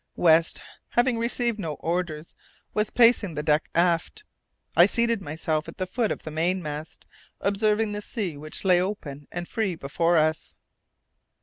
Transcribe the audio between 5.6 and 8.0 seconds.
at the foot of the mainmast, observing